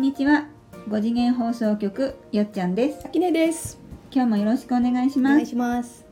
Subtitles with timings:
[0.00, 0.46] んにちは。
[0.88, 3.02] 5次元放送局よっちゃんです。
[3.02, 3.78] さきねです。
[4.10, 6.06] 今日もよろしくお願いしお願いますします。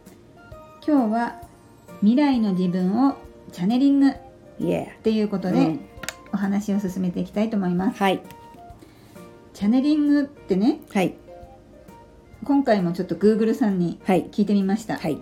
[0.86, 1.40] 今日は
[2.00, 3.16] 未来の自分を
[3.50, 4.14] チャネリングっ
[5.02, 5.52] ていうことー。
[5.52, 5.80] で、うん。
[6.34, 7.98] お話を進めていきたいと思います。
[7.98, 8.20] はい。
[9.54, 11.14] チャネリングってねはい。
[12.44, 14.26] 今回もちょっと Google さんにはい。
[14.26, 15.18] 聞いてみました、はい。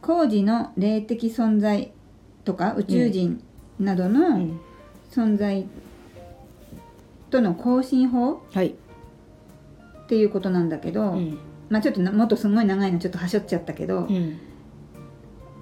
[0.00, 1.92] 工事の霊的存在
[2.46, 3.44] とか宇宙人
[3.78, 4.58] などうのん。
[5.10, 5.66] 存在
[7.34, 8.68] との交信法はい。
[8.68, 11.38] っていうことなんだけど、うん。
[11.68, 14.38] まあちょっとなもっとすごい長いのちょっとはしょっちゃったけど、うん。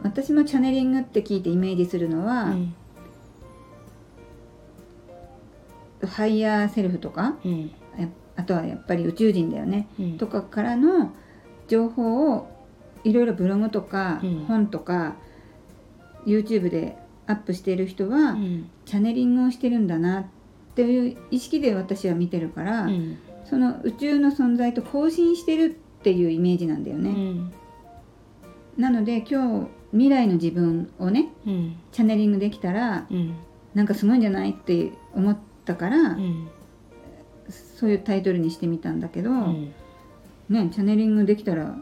[0.02, 2.74] 私もチャネリングって聞いてイメージするのは、うん。
[6.06, 7.36] ハイヤーセルフとか
[8.36, 10.18] あとはやっぱり宇宙人だよね、うん。
[10.18, 11.12] とかからの
[11.68, 12.50] 情報を
[13.04, 14.44] いろいろブログとかうん。
[14.46, 15.14] 本とか、
[16.26, 18.68] YouTube でアップしている人は、うん。
[18.84, 20.41] チャネリングをしてるんだなって
[20.80, 23.18] いう意識で私は見てるから、うん。
[23.44, 27.52] その宇宙の存在と交信してるっていうイメージなんだよね、うん。
[28.78, 31.76] なので今日未来の自分をねうん。
[31.92, 33.34] チャネリングできたらうん。
[33.74, 36.48] なんかすごいんじゃないって思ったから、うん。
[37.48, 39.74] そういうタイトルにしてみたんだけど、うん。
[40.48, 41.76] ねチャネリングできたら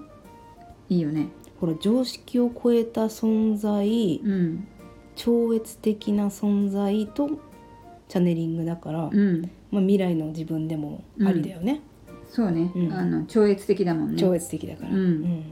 [0.88, 1.28] いいよね。
[1.60, 4.66] ほら常識を超えた存在うん。
[5.14, 7.28] 超越的な存在と
[8.10, 9.42] チャネリングだから、うん。
[9.70, 11.80] まあ、未来の自分でもありだよね、
[12.28, 12.92] そうね、うん。
[12.92, 14.20] あの超越的だもんね。
[14.20, 15.44] 超越的だから、うん。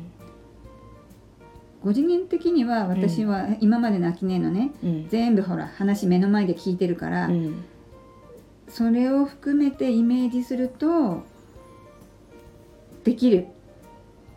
[1.85, 4.73] 5次元的には私は今までの秋音のね。
[4.83, 5.09] うん。
[5.09, 7.65] 全部ほら話目の前で聞いてるから、うん。
[8.69, 11.23] それを含めてイメージすると
[13.05, 13.47] できる。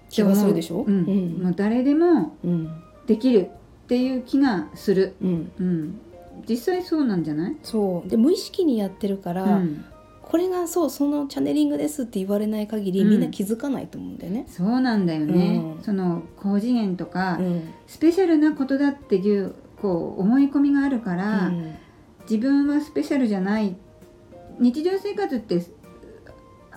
[0.09, 0.83] 気がするでしょ？
[0.87, 1.05] うん。
[1.05, 1.43] うん。
[1.43, 2.69] もう誰でもうん。
[3.07, 5.51] できるっていう気がする、うん。
[5.59, 5.99] うん、
[6.47, 8.09] 実際そうなんじゃない、そう。
[8.09, 9.85] で無意識にやってるから、うん、
[10.21, 13.09] これがそうそのチャネリングですって言われない限り、うん。
[13.09, 14.45] みんな気づかないと思うんだよね。
[14.47, 15.83] そうなんだよね、うん。
[15.83, 17.69] その高次元とか、うん。
[17.85, 21.75] スペシャルなことだっていうこう思い込みがあるから、うん。
[22.29, 23.75] 自分はスペシャルじゃない。
[24.59, 25.61] 日常生活って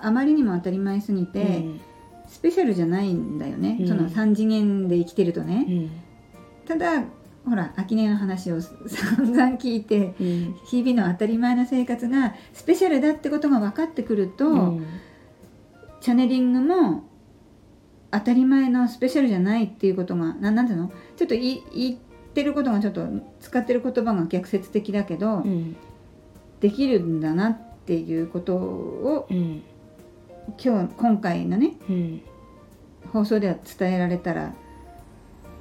[0.00, 1.80] あまりにも当たり前すぎて、うん。
[2.26, 3.88] スペシャルじゃないんだよね、うん。
[3.88, 5.90] その3次元で生きてるとね、うん。
[6.66, 7.04] ただ
[7.44, 10.56] ほら秋音の話を散々聞いてうん。
[10.66, 14.86] 日々の当たり前の生活がスペシャルだってことが分かってくると、うん。
[16.00, 17.04] チャネリングも
[18.10, 20.88] 当たり前のスペシャルじゃないっていうことがななんていうの？
[21.16, 21.96] ちょっと言い言っ
[22.32, 23.06] てることがちょっと
[23.40, 25.76] 使ってる言葉が逆説的だけど、うん。
[26.60, 29.62] できるんだなっていうことをうん。
[30.62, 32.22] 今日今回のねうん。
[33.12, 34.54] 放送では伝えられたら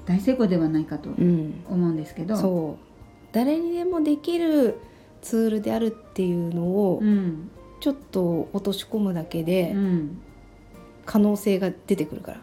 [0.06, 1.64] 大成功ではないかとうん。
[1.70, 2.36] 思うんですけど。
[2.36, 2.84] そう。
[3.32, 4.78] 誰にでもできる
[5.22, 7.50] ツールであるっていうのをうん。
[7.80, 10.18] ちょっと落とし込むだけでうん。
[11.06, 12.42] 可能性が出てくるから。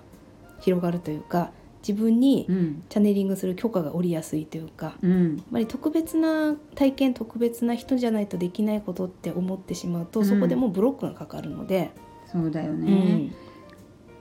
[0.61, 1.51] 広がるというか
[1.87, 2.83] 自分にうん。
[2.89, 4.97] チャネリングする許可が下りやすいというか。
[5.03, 5.37] うん。
[5.37, 10.27] やっぱり特別な体験特別な人じゃないとできないことって思ってしまうと、うん。
[10.27, 11.91] そこでもうブロックがかかるので、
[12.31, 13.33] そうだようね、ん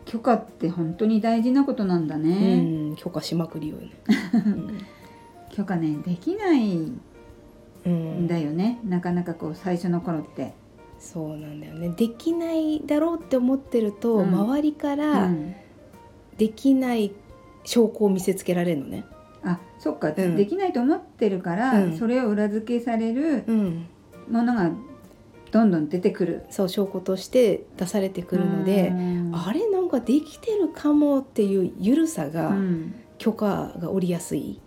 [0.10, 2.62] 許可って本当に大事なことなんだうね、
[2.92, 3.92] ん許可しまくりよね。
[5.54, 6.92] 許可ねできない
[7.86, 10.54] うんだよね、なかなかこう最初の頃って、
[10.98, 11.94] そうなんだよね。
[11.96, 14.34] できないだろうって思ってると、うん。
[14.34, 15.54] 周りかうらん。
[16.38, 17.12] できない
[17.64, 19.06] 証拠を見せつけられるのね。
[19.44, 20.36] あそっか、うん。
[20.36, 21.98] できないと思ってるから、うん。
[21.98, 23.86] それを裏付けされるうん、
[24.30, 24.72] ものが
[25.52, 26.44] どんどん出てくる。
[26.50, 29.32] そう証拠として出されてくるので、うん。
[29.34, 32.94] あれなんかできてるかもっていうゆるさうがん。
[33.18, 34.62] 許可が下りやすい。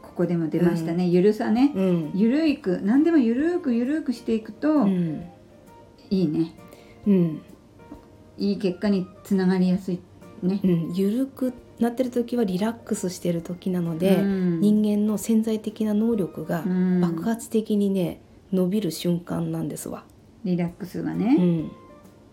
[0.00, 2.10] ここでも出ましたね、ゆるさね、うん。
[2.14, 5.22] ゆるいく何でもゆるくゆるくしていくと、うん。
[6.08, 6.54] いいね。
[7.06, 7.42] うん。
[8.38, 10.00] いい結果につながりやすい
[10.42, 10.60] ね。
[10.64, 14.60] う、ん、ゆるくなってる時はリラックスしてる時なので、うん。
[14.62, 17.00] 人間の潜在的な能力がうん。
[17.02, 20.04] 爆発的にね伸びる瞬間なんですわ。
[20.42, 21.70] リラックスがうね、ん、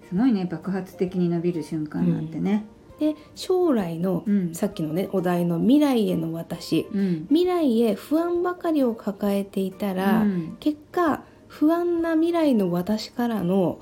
[0.09, 2.65] すごいね爆発的に伸びる瞬間なんてね、
[2.99, 4.55] で将来の、うん。
[4.55, 6.87] さっきのねお題の未来への私。
[6.93, 7.27] うん。
[7.29, 10.57] 未来へ不安ばかりを抱えていたら、うん。
[10.59, 13.79] 結果不安な未来の私からの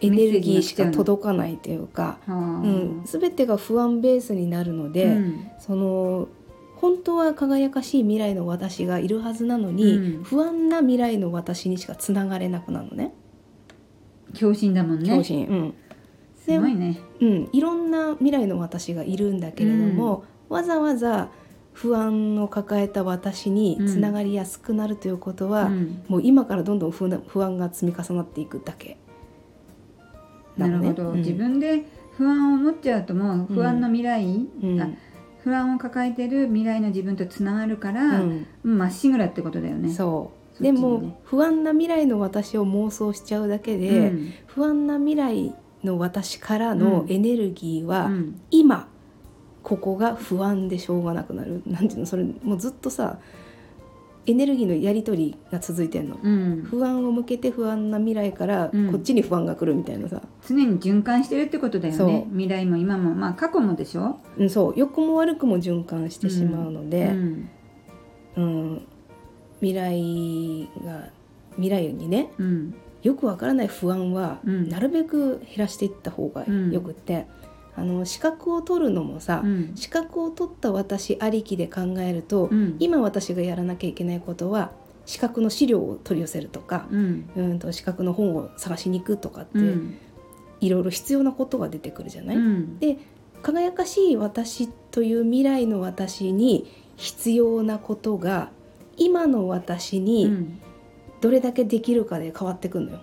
[0.00, 5.50] エネルギーしか届かないというか、はあうん、全てが不安ベースになるので、うん。
[5.58, 6.28] その
[6.76, 10.22] 本当は輝かしい未来の私がいるはずなのに、うん。
[10.24, 13.14] 不安な未来の私にしかつながれなくなるのね。
[14.34, 15.08] 強心だもんね。
[15.08, 15.74] 強心、うん。
[16.36, 16.98] すごいね。
[17.20, 21.30] うん、いろんな未来の私がいるんだけれども、わざわざ
[21.72, 26.04] 不安を抱えた私につながりやすくなるということは、うん。
[26.08, 28.98] もう今からどんどん不安が積み重なっていくだけ。
[30.56, 31.18] なるほど、うん。
[31.18, 31.84] 自分で
[32.16, 34.46] 不安を持っちゃうともう不安の未来、
[35.42, 39.92] 不安を抱えてる未来の自分とつながるからうんま、っしぐらってことだよね。
[39.92, 44.32] そうでも不安な未来の私を妄想しちゃうだけで、うん。
[44.46, 48.40] 不安な未来の私からのエネルギーは、うん。
[48.50, 48.88] 今
[49.62, 51.62] ここが不安でしょうがなくなる。
[51.66, 52.06] なんていうの？
[52.06, 53.18] それもうずっとさ
[54.26, 56.18] エネルギーのやり取りが続いてんの。
[56.22, 56.62] うん。
[56.62, 58.92] 不安を向けて不安な未来からうん。
[58.92, 62.26] こっちに不安が来るみたいなさ、常に循環してるってことだよね。
[62.30, 63.14] 未来も今も。
[63.14, 64.74] まあ過去もでしょ、うん、そう。
[64.76, 67.50] 良くも悪くも循環してしまうのうで、ん。
[68.36, 68.86] うん
[69.60, 71.08] 未来が
[71.56, 72.74] 未来にねうん。
[73.02, 74.68] よくわからない不安は、うん。
[74.68, 77.26] なるべく減らしていった方がよくって、
[77.76, 79.72] あの資格を取るのもさ、うん。
[79.74, 82.76] 資格を取った私ありきで考えると、うん。
[82.78, 84.72] 今私がやらなきゃいけないことは
[85.06, 87.28] 資格の資料を取り寄せるとか、うん。
[87.36, 89.96] うんと資格の本を探しに行くとかって、うん。
[90.60, 92.78] いろいろ必要なことが出てくるじゃない、うん。
[92.78, 92.96] で
[93.42, 98.50] 輝かしい私という未来の私に必要なことが
[98.96, 100.60] 今の私うにん。
[101.20, 103.00] どれだけできるかで変わってくるのよ。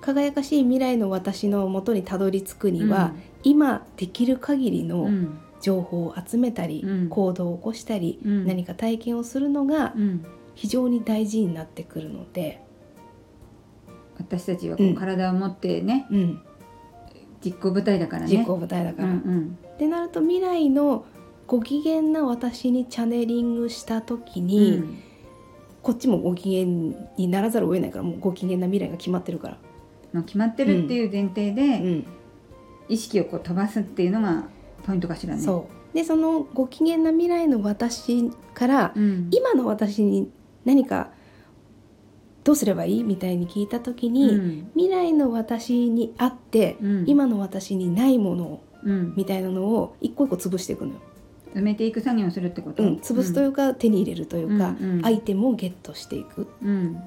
[0.00, 3.12] 輝かしい未来の私のもとにたどり着くには、
[3.42, 5.38] 今できる限りうのん。
[5.60, 7.08] 情報を集めたり、うん。
[7.08, 8.46] 行動を起こしたり、うん。
[8.46, 10.24] 何か体験をするのがうん。
[10.54, 12.60] 非常に大事になってくるので、
[14.18, 16.42] 私たちはこう体を持ってね、うん、
[17.42, 18.36] 実行部隊だからね。
[18.36, 19.08] 実行部隊だから。
[19.08, 19.58] うんうん。
[19.74, 21.06] ってなると未来の
[21.50, 25.02] ご機嫌な私にチャネリングした時うに、ん。
[25.82, 26.66] こっちもご機嫌
[27.16, 29.58] にならざるを得ないからもうご機嫌な未来が決まってるから。
[30.12, 32.06] もう決まってるっていう前提うでん。
[32.88, 34.44] 意識をこう飛ばすっていうのが
[34.84, 35.40] ポイントかしらね。
[35.40, 35.96] そう。
[35.96, 40.30] でそのご機嫌な未来の私から、うん、今の私に
[40.64, 41.10] 何か
[42.44, 43.02] どうすればいい？
[43.02, 44.70] みたいに聞いた時に、うん。
[44.76, 47.04] 未来の私にあって、うん。
[47.08, 51.00] 今の私にないものうん、みたいなのを一個一個潰していくのよ。
[51.54, 55.06] 埋めていく作業をするってこと、うん、潰すというか、手に入れるというか、うんうん。
[55.06, 56.48] アイテムをゲットしていく。
[56.62, 57.02] うん。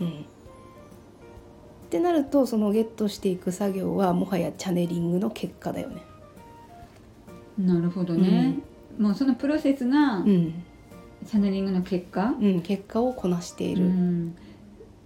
[0.00, 0.08] うん。
[0.08, 6.02] ってなるとそのゲットしていく作業はもはやチャネリングの結果だよね。
[7.58, 8.58] なるほどね、
[8.98, 10.62] もうそのプロセスがうん。
[11.26, 13.86] チャネリングの結果、うん、結果をこなしている。
[13.86, 14.36] うん。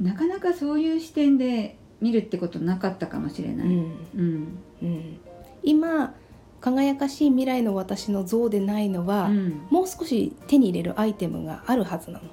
[0.01, 3.69] なかなかそういう視点で見るってことなかったかもしれない。
[3.69, 3.75] うん。
[4.15, 4.59] うん。
[4.83, 5.19] うん。
[5.63, 6.15] 今
[6.63, 9.67] 輝かしい未来の私の像でないのは、うん。
[9.69, 12.25] もう少し手に入れるアイテムがあるはずなの。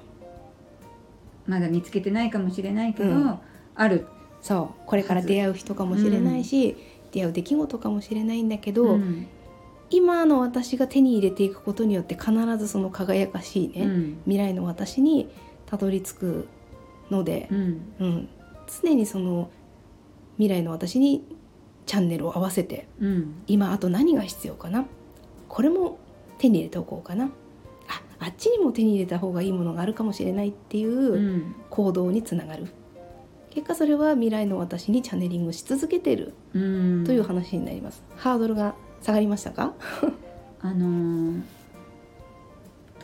[1.46, 3.38] まだ見つけてないかもしれないけど、うん。
[3.74, 4.06] ある。
[4.40, 4.86] そう。
[4.86, 6.76] これから出会う人かもしれないし、
[7.10, 9.26] 出会う出来事かもしれないんだけど、うん。
[9.90, 14.18] 今の私が手に入れていくことによって必ずその輝かしいね、うん。
[14.26, 15.28] 未来の私に
[15.66, 16.48] たどり着く
[17.10, 17.58] のでう、ん。
[17.98, 18.28] うん。
[18.82, 19.50] 常にその
[20.36, 21.24] 未来の私に
[21.90, 23.42] チャンネルを合わせてうん。
[23.48, 24.86] 今あと何が必要かな？
[25.48, 25.98] これも
[26.38, 27.24] 手に入れておこうかな？
[27.88, 31.54] ああっちにも手に入れた方がいいものがあるかもしれないっていううん。
[31.68, 32.68] 行動につながる。
[33.50, 37.04] 結果それは未来の私にチャネリングし続けてるうん。
[37.04, 39.74] という話になります、ハードルが下がりましたか？
[40.62, 41.42] あのー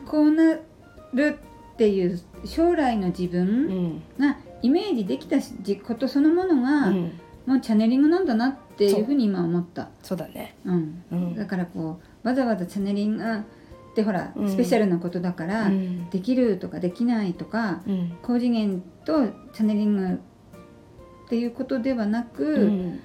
[0.07, 0.57] こうな
[1.13, 1.39] る
[1.75, 3.45] っていう将来の自う分
[3.97, 5.53] ん、がイメージできたし
[5.85, 7.11] ことそのものうが、ん、
[7.45, 9.03] もうチャネリングなんだなっていそう。
[9.03, 9.89] うふうに今思った。
[10.03, 10.57] そうだね。
[10.65, 11.03] うん。
[11.11, 11.35] うん。
[11.35, 14.49] だからこうわざわざチャネリングってほら、うん。
[14.49, 16.11] スペシャルなことだから、うん。
[16.11, 18.17] できるとかできないとかうん。
[18.23, 23.01] 高次元とチャネリングっていうことではなく、うん。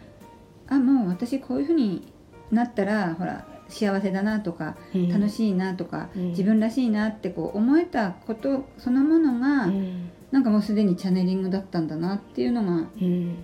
[0.68, 2.12] あもう私こういうふうに
[2.52, 5.10] なったらほら幸せだなとか、うん。
[5.10, 6.30] 楽しいなとか、うん。
[6.30, 10.10] 自分らしいなってこう思えたことそのものが、うん。
[10.32, 13.44] なんかもうすでにチャネリングだったんだなっていうのが、うん。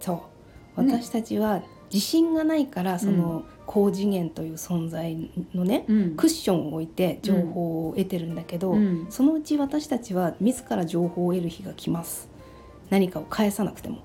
[0.00, 0.16] そう。
[0.16, 0.22] ね
[0.76, 6.16] 私たちは自信がないからその高次元という存在のね、うん。
[6.16, 9.06] クッションを置いて情報を得てるんだけど、うん。
[9.10, 12.28] そのうち私たちは自ら情報を得る日が来ます。
[12.90, 14.04] 何かを返さなくても、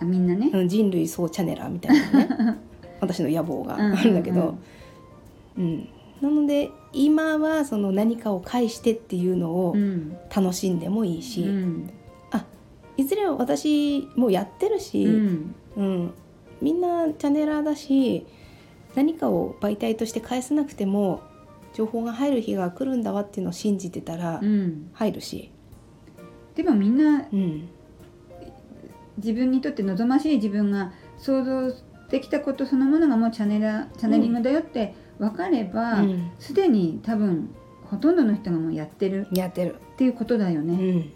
[0.00, 2.58] あみんなね、うん、人類総チャネラーみたいなね。
[3.00, 4.56] 私の野望があるんだけど、
[5.58, 5.88] うん。
[6.20, 10.16] なので今はその何かを返してっていうのをうん。
[10.34, 11.90] 楽しんでもいいし、うん
[13.00, 15.54] いずれは私もうやってるし、うん。
[15.76, 16.14] うん、
[16.60, 18.26] みんなチャネラーだし
[18.94, 21.22] 何かを媒体として返さなくても
[21.72, 24.90] 情報が入る日が来るんだわっていうのを信じてたらうん。
[24.92, 25.50] 入るし、
[26.54, 27.68] でもみんなうん。
[29.16, 31.74] 自分にとって望ましい自分が想像
[32.10, 36.32] できたことそのものがもうチャネラチャネリングだよって分かればうん。
[36.38, 37.50] すで、に多分
[37.84, 41.12] ほとんどの人がもうやってるやってる、っていうことだようね、ん、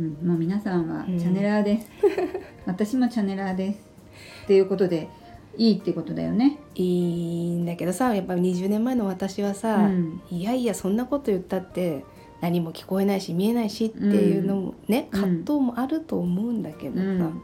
[0.00, 1.18] うんもう皆さんはうん。
[1.18, 1.86] チャネラーです、
[2.66, 3.78] 私もチャネラーです
[4.44, 5.08] っていうことで
[5.56, 6.58] いいってことだよね。
[6.74, 10.20] いいんだけどさやっぱり20年前の私はさ、うん。
[10.30, 12.04] いやいやそんなこと言ったって
[12.40, 15.20] 何も聞こえないし見えないしっていうのもね、うん。
[15.20, 17.42] 葛藤もあると思うんだけどさ、うん。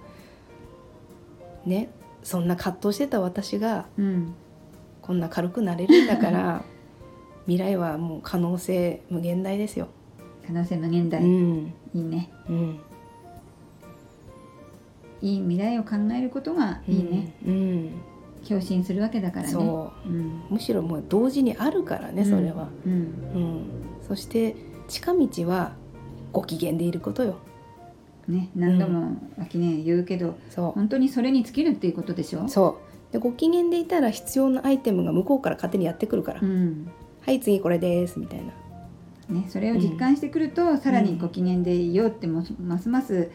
[1.67, 1.91] ね
[2.23, 4.35] そんな葛藤してた私がうん。
[5.03, 6.65] こんな軽くなれるんだから
[7.47, 9.89] 未来はもう可能性無限大ですよ。
[10.47, 12.31] 可能性無限大、うんいいね。
[12.49, 12.81] うん。
[15.23, 17.91] いい未来を考えることがいいね、うん。
[18.47, 20.09] 共振するわけだからね、そう。
[20.09, 23.63] ん、むしろもう同時にあるからねそれは、うん、うん。
[24.07, 24.55] そして
[24.89, 25.73] 近道は
[26.33, 27.39] ご機嫌でいることよ。
[28.29, 32.45] ね何度も秋ね言うけどそ本当にそれに尽きるっていうことでしょ？
[32.45, 32.79] うそ
[33.11, 33.13] う。
[33.13, 36.89] でご機嫌でいたら必要なアイテムが向こうから勝手にやってくるから、うん。
[37.25, 38.53] はい次これですみたいな
[39.29, 43.31] ね、それを実感してくると、さらにご機嫌でいようってもますます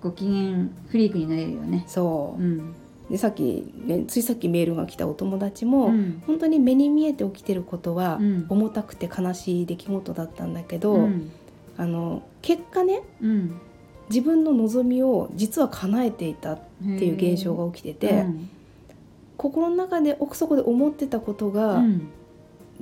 [0.00, 1.84] ご機嫌フリークになれるよね。
[1.86, 2.42] そう。
[2.42, 2.74] う、ん。
[3.10, 6.22] でさっき、ね、ついさっきメールが来たお友達も、うん。
[6.26, 8.46] 本当に目に見えて起きてることはうん。
[8.48, 11.30] 重たくて悲しい出来事だったんだけど、うん。
[11.76, 13.60] あの結果ねうん。
[14.08, 18.50] 自分の望みを実は叶えていたっていう現象が起きてて、うん。
[19.36, 22.08] 心の中で奥底で思ってたことが、うん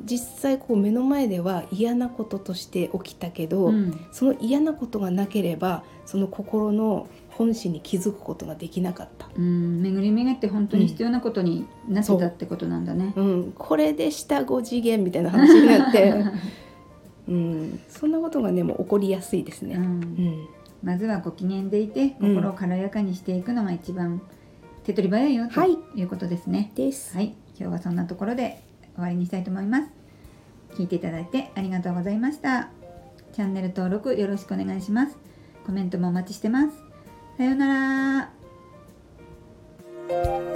[0.04, 4.00] 実際こう目の前では嫌なこととして起きたけど、うん。
[4.12, 9.28] その嫌なことがなければその心の本心に気づくことができなかった。
[9.36, 9.82] うん。
[9.82, 13.12] 巡り巡って本当に必要なことになってたってことなんだね。
[13.16, 16.24] うん、これで下5次元みたいな話になって、
[17.28, 19.76] うん、そんなことがねもう起こりやすいですね。
[19.76, 19.82] うん。
[19.82, 20.46] うん、
[20.82, 22.34] まずはご機嫌でいてうん。
[22.36, 24.20] 心を軽やかにしていくのが一番
[24.84, 25.76] 手っ取り早いよとはい。
[25.94, 26.70] いうことですね。
[26.74, 27.14] です。
[27.14, 28.62] はい、今日はそんなところで
[28.96, 29.90] 終わりにしたいと思います。
[30.74, 32.68] 聞いていただいてありがとうございました。
[33.32, 35.16] チャンネル登録よろしくお願いします。
[35.64, 36.76] コメントもお待ちしてます。
[37.36, 38.30] さような
[40.08, 40.55] ら。